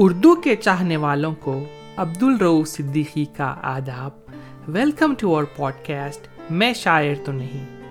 [0.00, 1.64] اردو کے چاہنے والوں کو
[1.96, 4.10] عبد الرو صدیقی کا آداب۔
[4.68, 7.90] Welcome to our podcast میں شاعر تو نہیں۔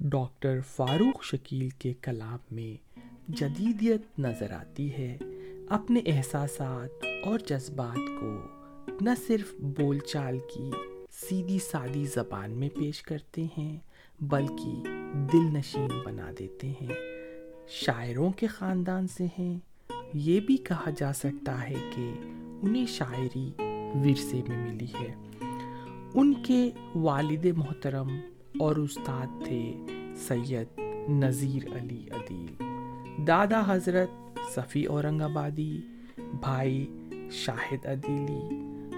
[0.00, 2.98] ڈاکٹر فاروق شکیل کے کلام میں
[3.28, 5.18] جدیدیت نظر آتی ہے۔
[5.68, 8.42] اپنے احساسات اور جذبات کو
[9.00, 10.70] نہ صرف بول چال کی
[11.10, 13.78] سیدھی سادی زبان میں پیش کرتے ہیں،
[14.20, 14.82] بلکہ
[15.32, 17.17] دل نشین بنا دیتے ہیں۔
[17.70, 19.58] شاعروں کے خاندان سے ہیں۔
[20.14, 22.12] یہ بھی کہا جا سکتا ہے کہ
[22.62, 23.50] انہیں شاعری
[23.94, 25.14] ورثے میں ملی ہے۔
[26.14, 28.08] ان کے والد محترم
[28.60, 29.72] اور استاد تھے
[30.16, 32.64] سید نذیر علی عدیل،
[33.26, 35.80] دادا حضرت صفی اورنگ آبادی،
[36.18, 36.86] بھائی
[37.30, 38.54] شاہد عدیلی۔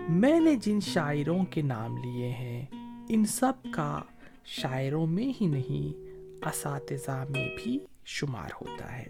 [0.09, 2.67] میں نے جن شاعروں کے نام لیے ہیں،
[3.09, 4.03] ان سب کا
[4.45, 5.99] شاعروں میں ہی نہیں،
[6.47, 7.79] اساتذہ میں بھی
[8.13, 9.07] شمار ہوتا ہے۔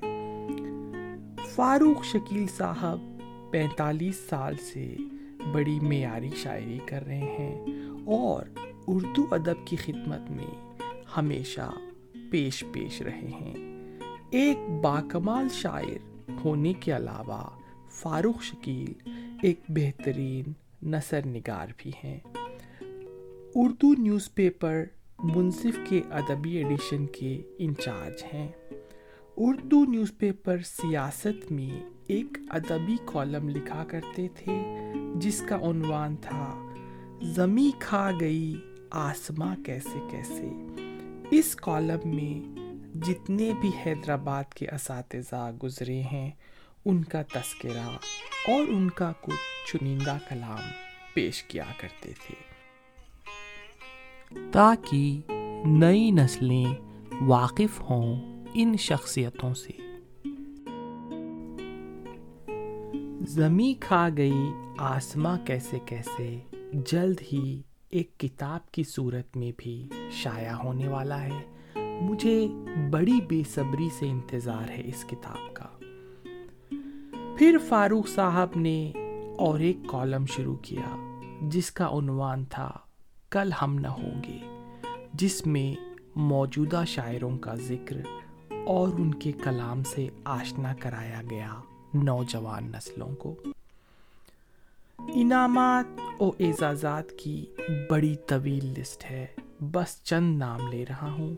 [1.48, 2.98] فاروق شکیل صاحب
[3.50, 4.96] پینتالیس سال سے
[5.52, 7.60] بڑی معیاری شاعری کر رہے ہیں
[8.06, 8.42] اور
[8.86, 10.74] اردو ادب کی خدمت میں
[11.16, 11.70] ہمیشہ
[12.30, 13.54] پیش پیش رہے ہیں۔
[14.30, 17.48] ایک باکمال شاعر ہونے کے علاوہ
[17.90, 19.10] فاروق شکیل
[19.42, 20.52] ایک بہترین
[20.82, 22.18] نثر نگار بھی ہیں۔
[23.54, 24.84] اردو نیوز پیپر
[25.18, 28.48] منصف کے ادبی ایڈیشن کے انچارج ہیں۔
[29.42, 34.62] اردو نیوز پیپر سیاست میں ایک ادبی کالم لکھا کرتے تھے،
[35.14, 36.72] جس کا عنوان تھا،
[37.22, 38.54] زمیں کھا گئی
[38.90, 40.48] آسماں کیسے کیسے۔
[41.30, 42.58] اس کالم میں
[42.96, 46.30] جتنے بھی حیدرآباد کے اساتذہ گزرے ہیں،
[46.84, 47.90] ان کا تذکرہ
[48.48, 50.70] اور ان کا کچھ چنندہ کلام
[51.14, 52.34] پیش کیا کرتے تھے۔
[54.52, 55.20] تاکہ
[55.64, 56.74] نئی نسلیں
[57.20, 59.72] واقف ہوں۔ ان شخصیتوں سے۔
[63.28, 64.42] زمیں کھا گئی،
[64.78, 66.38] آسماں کیسے کیسے،
[66.72, 71.42] جلد ہی ایک کتاب کی صورت میں بھی شائع ہونے والا ہے۔
[72.00, 72.48] مجھے
[72.90, 75.66] بڑی بے صبری سے انتظار ہے اس کتاب کا۔
[77.38, 78.92] پھر فاروق صاحب نے
[79.38, 82.78] اور ایک کالم شروع کیا، جس کا عنوان تھا،
[83.30, 84.38] کل ہم نہ ہوں گے،
[85.12, 87.96] جس میں موجودہ شاعروں کا ذکر
[88.66, 91.54] اور ان کے کلام سے آشنا کرایا گیا
[91.94, 93.34] نوجوان نسلوں کو۔
[94.98, 97.46] انعامات و اعزازات کی
[97.90, 99.26] بڑی طویل لسٹ ہے۔
[99.60, 101.34] بس چند نام لے رہا ہوں۔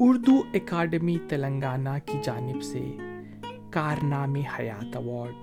[0.00, 2.96] اردو اکیڈمی تلنگانہ کی جانب سے
[3.70, 5.34] کارنام حیات award.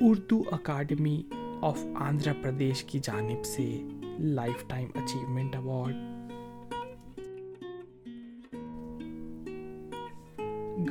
[0.00, 1.22] Urdu academy
[1.62, 3.82] of Andhra Pradesh کی جانب سے
[4.68, 6.15] lifetime achievement award.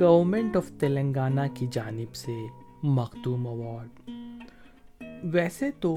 [0.00, 2.32] Government of Telangana کی جانب سے
[2.82, 4.10] مختوم ایوارڈ
[5.22, 5.96] ویسے تو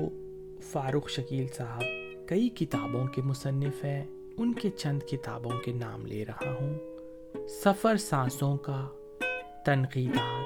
[0.61, 1.83] فاروق شکیل صاحب
[2.27, 4.05] کئی کتابوں کے مصنف ہیں،
[4.37, 6.77] ان کے چند کتابوں کے نام لے رہا ہوں۔
[7.47, 8.87] سفر سانسوں کا،
[9.65, 10.45] تنقیدات،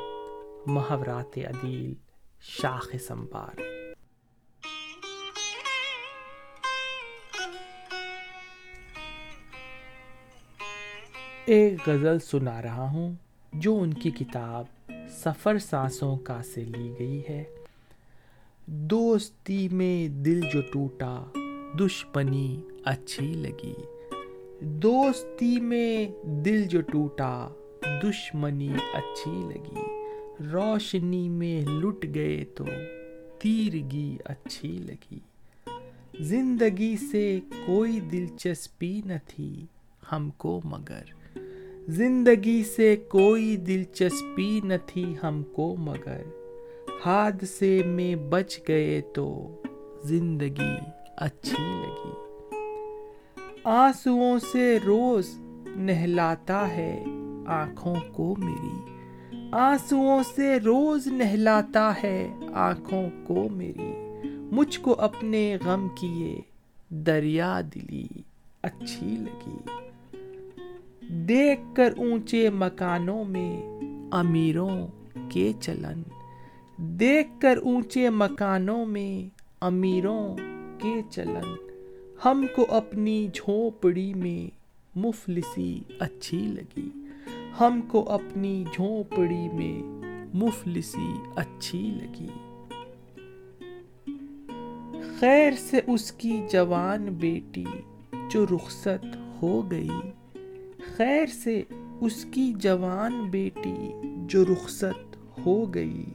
[0.70, 1.94] محاورات عدیل،
[2.42, 3.62] شاخ سمبار
[11.46, 13.16] ایک غزل سنا رہا ہوں۔
[13.54, 17.44] جو ان کی کتاب سفر سانسوں کا سے لی گئی ہے۔
[18.66, 21.24] دوستی میں دل جو ٹوٹا،
[21.80, 23.74] دشمنی اچھی لگی۔
[24.62, 27.48] دوستی میں دل جو ٹوٹا،
[28.04, 29.82] دشمنی اچھی لگی۔
[30.52, 32.66] روشنی میں لٹ گئے تو
[33.40, 35.20] تیرگی اچھی لگی۔
[36.20, 39.66] زندگی سے کوئی دلچسپی نہ تھی
[40.12, 41.04] ہم کو مگر۔
[41.88, 46.22] زندگی سے کوئی دلچسپی نہ تھی ہم کو، مگر
[47.06, 49.56] حادثے میں بچ گئے تو
[50.04, 50.76] زندگی
[51.16, 52.12] اچھی لگی۔
[53.64, 55.30] آنسوؤں سے روز
[55.66, 57.04] نہلاتا ہے
[57.46, 58.80] آنکھوں کو میری۔
[59.52, 63.94] آنسوؤں سے روز نہلاتا ہے آنکھوں کو میری۔
[64.52, 66.42] مجھ کو اپنے غم کیے
[66.90, 68.08] دریا دلی
[68.62, 69.58] اچھی لگی۔
[71.14, 73.62] دیکھ کر اونچے مکانوں میں
[74.12, 74.88] امیروں
[75.30, 76.02] کے چلن۔
[76.78, 79.30] دیکھ کر اونچے مکانوں میں
[79.62, 80.36] امیروں
[80.80, 81.56] کے چلن۔
[82.26, 84.56] ہم کو اپنی جھونپڑی میں
[85.00, 86.90] مفلسی اچھی لگی۔
[87.60, 89.84] ہم کو اپنی جھونپڑی میں
[90.34, 92.28] مفلسی اچھی لگی۔
[95.20, 97.66] خیر سے اس کی جوان بیٹی
[98.30, 99.90] جو رخصت ہو گئی۔
[100.98, 101.64] خیر سے
[102.02, 103.92] اس کی جوان بیٹی
[104.28, 106.06] جو رخصت ہو گئی،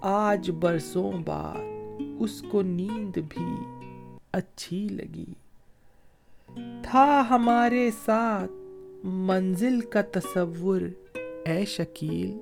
[0.00, 3.54] آج برسوں بعد اس کو نیند بھی
[4.32, 5.32] اچھی لگی۔
[6.82, 8.52] تھا ہمارے ساتھ
[9.04, 10.80] منزل کا تصور،
[11.44, 12.38] اے شکیل۔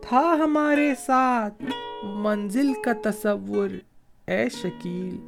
[0.00, 1.62] تھا ہمارے ساتھ
[2.04, 3.68] منزل کا تصور،
[4.26, 5.18] اے شکیل۔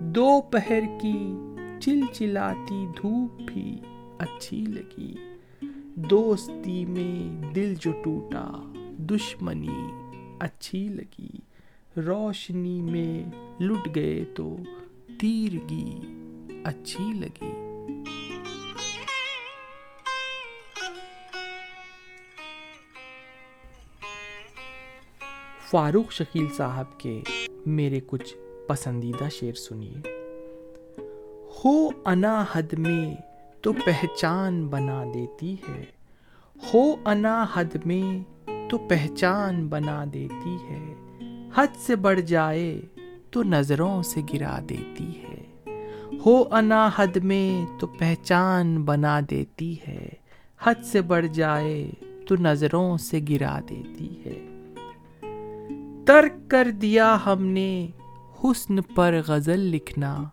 [0.00, 1.34] دو پہر کی
[1.80, 3.80] چل چلاتی دھوپ بھی
[4.24, 5.14] اچھی لگی۔
[5.94, 9.82] دوستی میں دل جو ٹوٹا، دشمنی
[10.40, 11.30] اچھی لگی۔
[11.96, 13.30] روشنی میں
[13.62, 14.56] لٹ گئے تو
[15.20, 16.00] تیرگی
[16.64, 17.52] اچھی لگی۔
[25.70, 27.20] فاروق شکیل صاحب کے
[27.66, 28.36] میرے کچھ
[28.66, 30.00] پسندیدہ شعر سنیے۔
[31.64, 33.33] ہو انا حد میں
[33.64, 35.84] تو پہچان بنا دیتی ہے۔
[36.74, 38.24] ہو انا حد میں
[38.70, 40.94] تو پہچان بنا دیتی ہے۔
[41.54, 42.80] حد سے بڑھ جائے
[43.30, 45.42] تو نظروں سے گرا دیتی ہے۔
[46.26, 50.08] ہو انا حد میں تو پہچان بنا دیتی ہے۔
[50.62, 51.90] حد سے بڑھ جائے
[52.28, 54.46] تو نظروں سے گرا دیتی ہے۔
[56.06, 57.88] ترک کر دیا ہم نے
[58.44, 60.24] حسن پر غزل لکھنا۔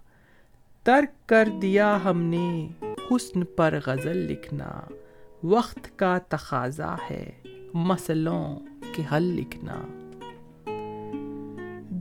[0.83, 2.67] ترک کر دیا ہم نے
[3.11, 4.81] حسن پر غزل لکھنا۔
[5.43, 7.31] وقت کا تقاضا ہے،
[7.73, 8.59] مسلوں
[8.95, 9.75] کے حل لکھنا۔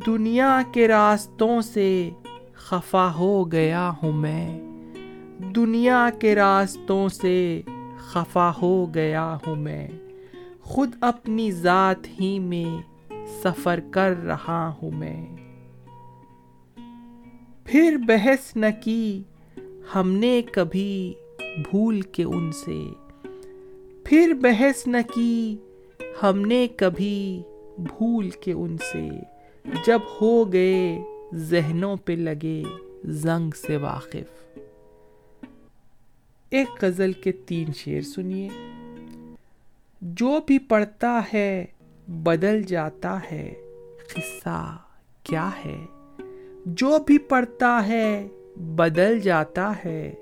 [0.06, 2.10] دنیا کے راستوں سے
[2.54, 4.60] خفا ہو گیا ہوں میں۔
[5.54, 7.62] دنیا کے راستوں سے
[7.98, 9.88] خفا ہو گیا ہوں میں۔
[10.60, 12.82] خود اپنی ذات ہی میں
[13.42, 15.26] سفر کر رہا ہوں میں۔
[17.64, 19.22] پھر بحث نہ کی
[19.94, 22.82] ہم نے کبھی بھول کے ان سے۔
[24.04, 25.56] پھر بحث نہ کی،
[26.22, 27.42] ہم نے کبھی
[27.78, 29.08] بھول کے ان سے۔
[29.86, 30.98] جب ہو گئے
[31.34, 32.62] ذہنوں پہ لگے
[33.04, 34.58] زنگ سے واقف۔
[36.50, 38.48] ایک غزل کے تین شعر سنیے۔
[40.00, 41.64] جو بھی پڑھتا ہے،
[42.08, 43.54] بدل جاتا ہے،
[44.14, 44.76] قصہ
[45.22, 45.86] کیا ہے؟
[46.66, 48.28] جو بھی پڑھتا ہے
[48.60, 50.14] بدل جاتا ہے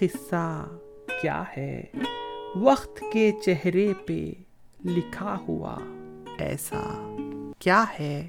[0.00, 0.68] قصہ
[1.22, 1.84] کیا ہے؟
[2.56, 4.32] وقت کے چہرے پہ
[4.84, 5.78] لکھا ہوا
[6.38, 7.16] ایسا
[7.58, 8.28] کیا ہے؟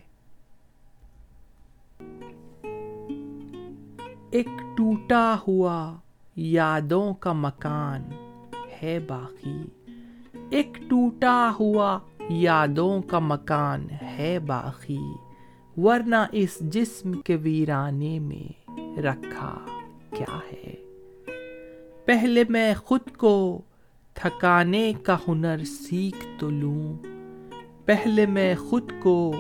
[4.32, 4.48] ایک
[4.78, 5.96] ٹوٹا ہوا
[6.36, 8.04] یادوں کا مکان
[8.82, 9.62] ہے باقی۔
[10.50, 15.00] ایک ٹوٹا ہوا یادوں کا مکان ہے باقی۔
[15.78, 18.65] ورنہ اس جسم کے ویرانے میں
[18.98, 19.66] رکھا
[20.18, 20.74] کیا ہے۔
[22.06, 23.62] پہلے میں خود کو
[24.14, 26.98] تھکانے کا ہنر سیکھ تو لوں۔
[27.86, 29.34] پہلے میں خود کو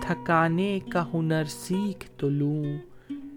[0.00, 2.64] تھکانے کا ہنر سیکھ تو لوں۔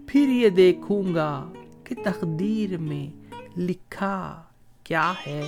[0.06, 1.52] پھر یہ دیکھوں گا
[1.84, 4.42] کہ تقدیر میں لکھا
[4.84, 5.42] کیا ہے۔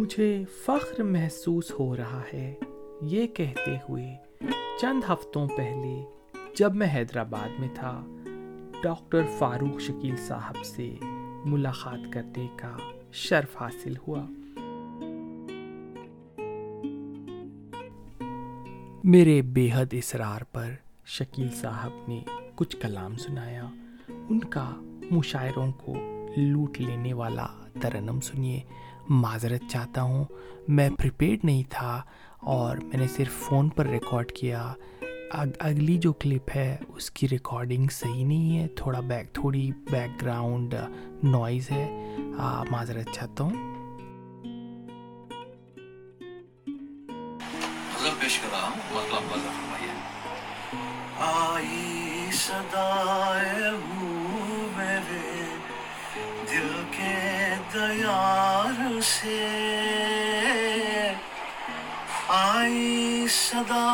[0.00, 2.54] مجھے فخر محسوس ہو رہا ہے۔
[3.02, 4.16] یہ کہتے ہوئے
[4.80, 6.04] چند ہفتوں پہلے
[6.58, 8.06] جب میں حیدرآباد میں تھا،
[8.82, 10.94] ڈاکٹر فاروق شکیل صاحب سے
[11.44, 12.76] ملاقات کرنے کا
[13.12, 14.24] شرف حاصل ہوا۔
[19.04, 20.70] میرے بے حد اصرار پر
[21.06, 22.20] شکیل صاحب نے
[22.54, 23.68] کچھ کلام سنایا۔
[24.08, 24.70] ان کا
[25.10, 25.94] مشاعروں کو
[26.36, 27.46] لوٹ لینے والا
[27.80, 28.60] ترنم سنیے۔
[29.10, 30.24] معذرت چاہتا ہوں۔
[30.68, 32.02] میں پریپیڈ نہیں تھا
[32.38, 34.72] اور میں نے صرف فون پر ریکارڈ کیا۔
[35.58, 40.74] اگلی جو کلپ ہے اس کی ریکارڈنگ صحیح نہیں ہے۔ تھوڑا بیک تھوڑی بیک گراؤنڈ
[41.22, 42.16] نوائز ہے
[42.70, 43.70] معذرت چاہتا ہوں۔
[48.20, 49.38] پیش کر رہا ہوں۔ مطلب
[51.20, 53.70] آئی صدائے
[57.72, 59.38] دیار سے
[62.28, 63.86] آئی صدا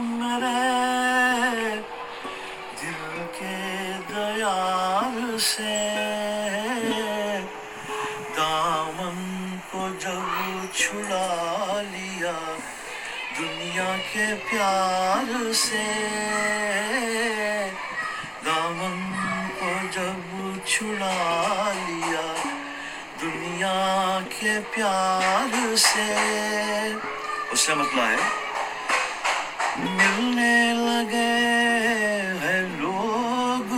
[0.00, 1.74] میرے
[2.80, 3.56] دل کے
[4.08, 5.78] دیار سے
[8.36, 12.32] دامن کو جب چھڑا لیا
[13.38, 15.84] دنیا کے پیار سے
[18.44, 19.00] دامن
[19.60, 21.69] کو جب چھڑا
[24.40, 26.04] کے پیار سے
[27.52, 28.16] اس سے مسئلہ ہے
[29.78, 31.32] ملنے لگے
[32.42, 33.74] ہیں لوگ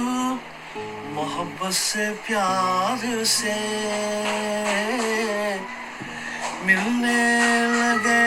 [1.14, 3.56] محبت سے پیار سے
[6.64, 7.24] ملنے
[7.72, 8.22] لگے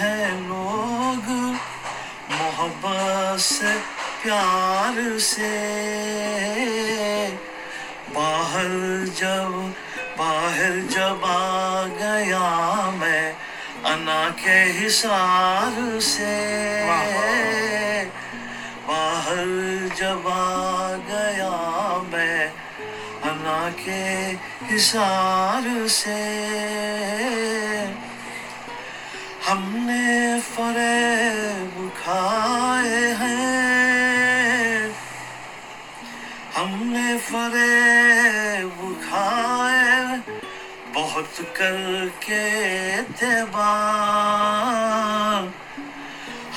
[0.00, 1.30] ہیں لوگ
[2.30, 3.72] محبت سے
[4.22, 5.54] پیار سے
[8.12, 9.83] باہر جب
[10.64, 13.32] باہر جب آ گیا میں
[13.84, 16.86] انا کے حسار سے۔
[18.86, 19.44] باہر
[19.96, 22.46] جب آ گیا میں
[23.22, 24.34] انا کے
[24.74, 26.22] حسار سے۔
[29.50, 32.73] ہم نے فریب کھائے
[41.34, 42.40] کر کے
[42.92, 44.34] اعتبار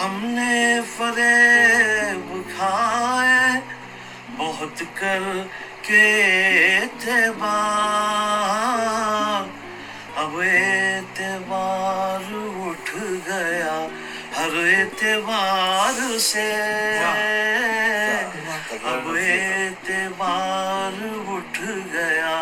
[0.02, 0.58] ہم نے
[0.98, 3.60] فریب کھائے
[4.38, 5.24] بہت کر
[5.82, 6.04] کے
[6.68, 7.58] اعتبار
[10.16, 12.96] اب اعتبار اٹھ
[13.28, 13.78] گیا
[14.38, 16.52] ہر اعتبار سے
[18.84, 21.62] اب اعتبار اٹھ
[21.94, 22.36] گیا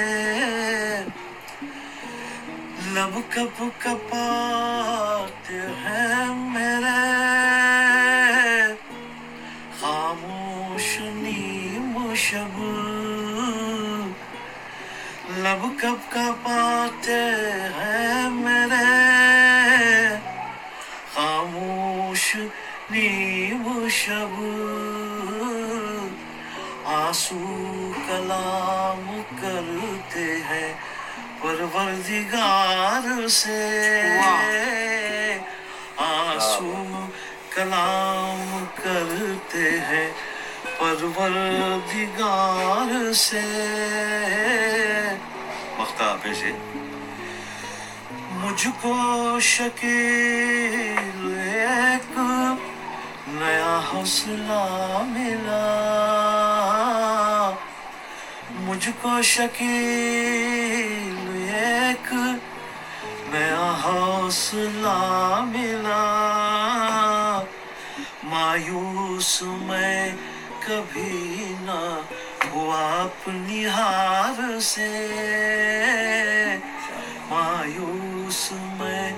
[2.94, 7.02] لب کپ کپاتے ہیں میرے۔
[9.82, 12.62] خاموش نیم شب۔
[15.38, 17.22] لب کب کپاتے
[17.76, 19.10] ہیں میرے۔
[21.14, 22.36] خاموش
[22.92, 24.81] نیم شب۔
[27.12, 30.74] آنسو کلام کرتے ہیں
[31.42, 33.60] پروردگار سے۔
[35.98, 36.74] آنسو
[37.56, 40.12] کلام کرتے ہیں
[40.80, 41.54] پروردگار
[43.14, 43.42] سے۔
[45.78, 46.52] وقت سے
[48.32, 48.94] مجھ کو
[49.42, 52.18] شکیل ایک
[53.28, 56.01] نیا حوصلہ ملا۔
[58.82, 62.14] مجھ کو شکیل ایک
[63.30, 67.42] نیا حوصلہ ملا۔
[68.24, 70.12] مایوس میں
[70.68, 72.00] کبھی نہ
[72.52, 74.90] ہوا اپنی ہار سے۔
[77.30, 79.12] مایوس میں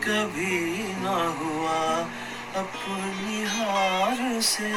[0.00, 2.02] کبھی نہ ہوا
[2.54, 4.72] اپنی ہار سے۔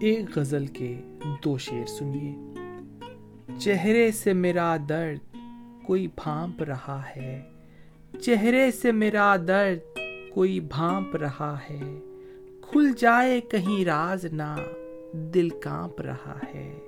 [0.00, 1.00] ایک غزل کے
[1.44, 2.36] دو شعر سنیے۔
[3.58, 5.36] چہرے سے میرا درد
[5.86, 7.42] کوئی بھانپ رہا ہے۔
[8.20, 9.98] چہرے سے میرا درد
[10.34, 11.98] کوئی بھانپ رہا ہے۔
[12.62, 14.56] کھل جائے کہیں راز نہ
[15.12, 16.78] دل کانپ رہا ہے۔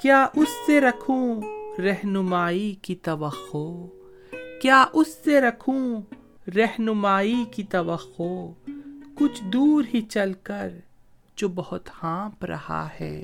[0.00, 1.42] کیا اس سے رکھوں
[1.78, 3.86] رہنمائی کی توقع؟
[4.62, 6.00] کیا اس سے رکھوں
[6.56, 8.70] رہنمائی کی توقع؟
[9.14, 10.68] کچھ دور ہی چل کر
[11.36, 13.22] جو بہت ہانپ رہا ہے۔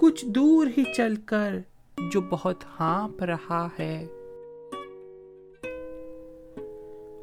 [0.00, 1.58] کچھ دور ہی چل کر
[2.12, 4.06] جو بہت ہانپ رہا ہے۔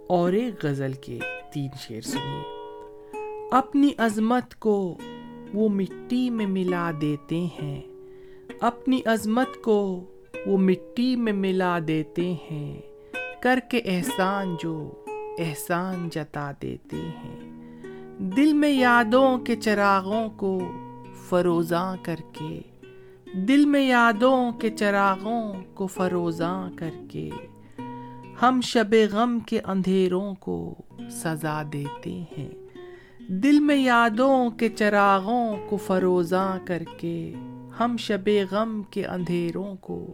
[0.08, 1.20] اور ایک غزل کے
[1.53, 2.41] تین شعر سنیے۔
[3.51, 4.98] اپنی عظمت کو
[5.53, 7.82] وہ مٹی میں ملا دیتے ہیں۔
[8.60, 10.03] اپنی عظمت کو
[10.48, 12.82] وہ مٹی میں ملا دیتے ہیں۔
[13.41, 14.91] کر کے احسان جو
[15.39, 17.52] احسان جتا دیتے ہیں۔
[18.24, 20.72] دل میں یادوں کے چراغوں کو
[21.30, 22.62] فروزاں کر کے،
[23.34, 27.30] دل میں یادوں کے چراغوں کو فروزاں کر کے
[28.42, 30.75] ہم شب غم کے اندھیروں کو
[31.12, 32.50] سزا دیتے ہیں۔
[33.27, 37.34] دل میں یادوں کے چراغوں کو فروزاں کر کے
[37.80, 40.08] ہم شب غم کے اندھیروں کو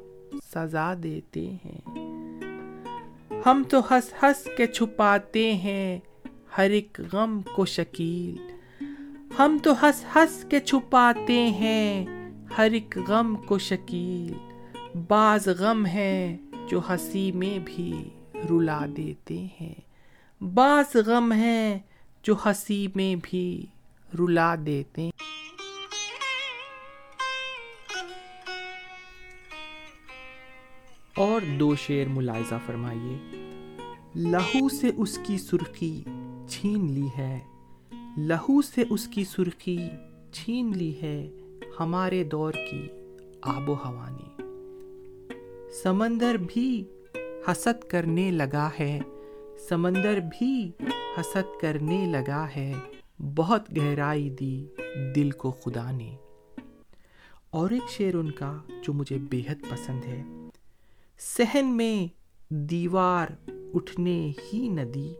[0.55, 1.81] سزا دیتے ہیں۔
[3.45, 5.99] ہم تو ہنس ہنس کے چھپاتے ہیں
[6.57, 8.51] ہر ایک غم کو شکیل۔
[9.39, 12.05] ہم تو ہنس ہنس کے چھپاتے ہیں،
[12.57, 14.33] ہر ایک غم کو شکیل۔
[15.07, 16.37] بعض غم ہے
[16.67, 18.09] جو ہنسی میں بھی
[18.49, 19.73] رلا دیتے ہیں۔
[20.43, 21.79] بعض غم ہے
[22.23, 23.65] جو ہنسی میں بھی
[24.19, 25.11] رلا دیتے ہیں۔
[31.15, 33.17] اور دو شعر ملاحظہ فرمائیے۔
[34.15, 36.03] لہو سے اس کی سرخی
[36.49, 37.39] چھین لی ہے۔
[38.17, 39.77] لہو سے اس کی سرخی
[40.31, 41.29] چھین لی ہے
[41.79, 42.87] ہمارے دور کی
[43.41, 44.43] آب و ہوا نے
[45.83, 46.83] سمندر بھی
[47.51, 48.99] حسد کرنے لگا ہے۔
[49.69, 50.71] سمندر بھی
[51.17, 52.73] حسد کرنے لگا ہے۔
[53.35, 54.65] بہت گہرائی دی
[55.15, 56.15] دل کو خدا نے۔
[57.49, 60.23] اور ایک شعر ان کا جو مجھے بے پسند ہے۔
[61.19, 62.07] سہن میں
[62.53, 63.27] دیوار
[63.73, 65.13] اٹھنے ہی ندی۔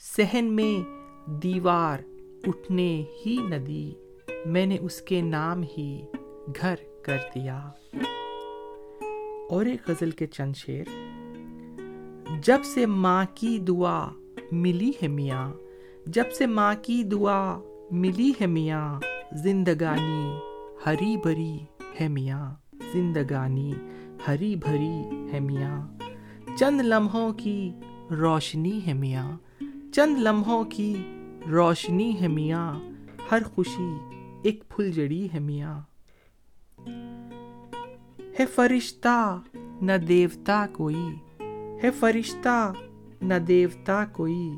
[0.00, 0.88] سہن میں
[1.30, 1.98] دیوار
[2.46, 3.92] اٹھنے ہی ندی
[4.46, 6.04] میں نے اس کے نام ہی
[6.60, 6.74] گھر
[7.04, 7.70] کر دیا۔
[9.50, 10.84] اور ایک غزل کے چند شیر
[12.42, 14.08] جب سے ماں کی دعا
[14.52, 15.52] ملی ہے میاں،
[16.06, 19.00] جب سے ماں کی دعا ملی ہے میاں،
[19.32, 20.32] زندگانی
[20.86, 21.58] ہری بھری
[22.00, 22.54] ہے میاں۔
[22.92, 23.74] زندگانی
[24.28, 25.88] ہری بھری ہے میاں۔
[26.56, 27.70] چند لمحوں کی
[28.10, 29.36] روشنی ہے میاں۔
[29.92, 30.96] چند لمحوں کی
[31.50, 32.78] روشنی ہے میاں،
[33.30, 33.94] ہر خوشی
[34.42, 35.80] ایک پھل جڑی ہے میاں۔
[38.40, 39.40] ہے فرشتہ
[39.80, 41.08] نہ دیوتا کوئی،
[41.82, 42.72] ہے فرشتہ
[43.22, 44.50] نہ دیوتا کوئی،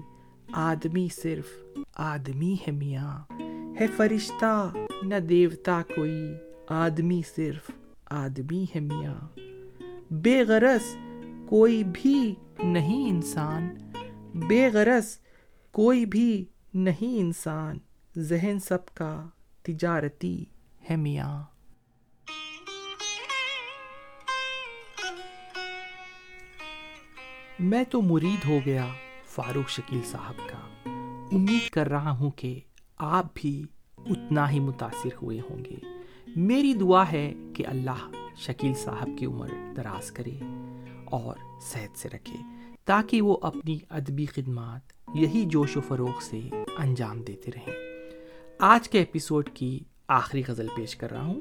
[0.53, 1.47] آدمی صرف
[1.95, 3.33] آدمی ہے میاں۔
[3.81, 4.73] ہے فرشتہ
[5.03, 6.25] نہ دیوتا کوئی،
[6.69, 7.71] آدمی صرف
[8.11, 9.39] آدمی ہے میاں۔
[10.13, 10.97] بے غرض
[11.49, 13.69] کوئی بھی نہیں انسان۔
[14.35, 15.19] بے غرض
[15.73, 16.45] کوئی بھی
[16.75, 17.79] نہیں انسان،
[18.17, 19.27] ذہن سب کا
[19.63, 20.45] تجارتی
[20.91, 21.45] ہے میاں۔
[27.59, 28.87] میں تو مرید ہو گیا
[29.25, 30.83] فاروق شکیل صاحب کا۔
[31.33, 32.61] امید کر رہا ہوں کہ
[32.97, 33.65] آپ بھی
[33.99, 35.77] اتنا ہی متاثر ہوئے ہوں گے۔
[36.37, 40.39] میری دعا ہے کہ اللہ شکیل صاحب کی عمر دراز کرے
[41.05, 42.60] اور صحت سے رکھے۔
[42.91, 44.81] تاکہ وہ اپنی ادبی خدمات
[45.15, 46.41] یہی جوش و فروغ سے
[46.79, 47.77] انجام دیتے رہیں۔
[48.59, 51.41] آج کے ایپیسوڈ کی آخری غزل پیش کر رہا ہوں۔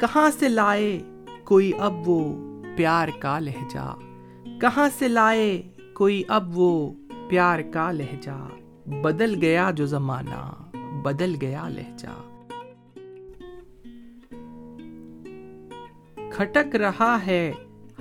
[0.00, 1.00] کہاں سے لائے
[1.44, 2.44] کوئی اب وہ
[2.76, 3.96] پیار کا لہجہ؟
[4.60, 5.62] کہاں سے لائے
[5.94, 6.92] کوئی اب وہ
[7.28, 8.48] پیار کا لہجہ؟
[8.86, 10.52] بدل گیا جو زمانہ،
[11.02, 12.44] بدل گیا لہجہ۔
[16.32, 17.52] کھٹک رہا ہے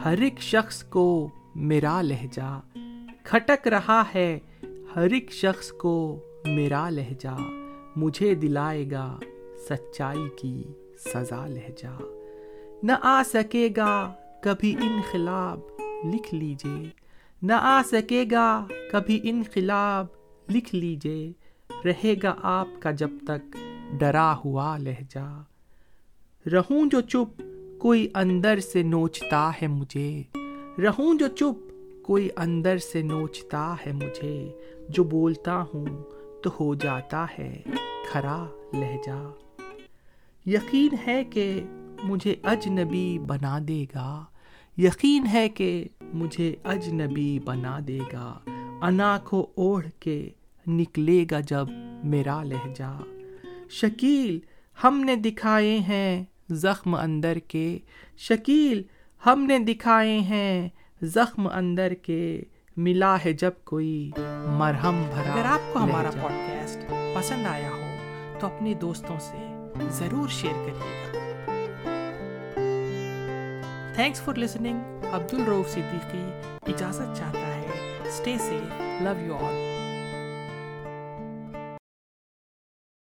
[0.06, 2.60] ہر ایک شخص کو میرا لہجہ۔
[3.24, 4.40] کھٹک رہا ہے
[4.96, 7.38] ہر ایک شخص کو میرا لہجہ۔
[7.96, 9.20] مجھے دلائے گا
[9.70, 10.64] سچائی کی
[11.00, 12.02] سزا لہجہ۔
[12.84, 15.60] نہ آ سکے گا کبھی انقلاب
[16.14, 16.90] لکھ لیجیے
[17.42, 20.06] نہ آ سکے گا کبھی انقلاب
[20.50, 21.34] لکھ لیجیے
[21.86, 23.58] رہے گا آپ کا جب تک
[24.00, 25.44] ڈرا ہوا لہجہ۔
[26.52, 27.42] رہوں جو چپ،
[27.80, 30.24] کوئی اندر سے نوچتا ہے مجھے۔
[30.84, 31.72] رہوں جو چپ،
[32.04, 34.52] کوئی اندر سے نوچتا ہے مجھے،
[34.90, 35.86] جو بولتا ہوں
[36.44, 37.62] تو ہو جاتا ہے
[38.12, 39.32] کھرا لہجہ۔
[40.46, 41.64] یقین ہے کہ
[42.04, 44.26] مجھے اجنبی بنا دے گا۔
[44.78, 48.40] یقین ہے کہ مجھے اجنبی بنا دے گا۔
[48.82, 50.30] انا کو اوڑھ کے
[50.68, 51.66] نکلے گا جب
[52.04, 53.02] میرا لہجہ۔
[53.70, 54.40] شکیل،
[54.84, 57.80] ہم نے دکھائے ہیں زخم اندر کے۔
[58.18, 58.84] شکیل
[59.26, 60.70] ہم نے دکھائے ہیں
[61.02, 62.44] زخم اندر کے
[62.78, 64.12] ملا ہے جب کوئی
[64.48, 67.96] مرہم بھرا اگر آپ کو ہمارا پوڈ کاسٹ پسند آیا ہو
[68.40, 69.38] تو اپنے دوستوں سے
[69.90, 71.20] ضرور شیئر کریے گا۔
[73.96, 76.24] تھینکس فار لسننگ عبد الروف صدیقی
[76.68, 79.75] اجازت چاہتا ہے۔ Stay safe love you all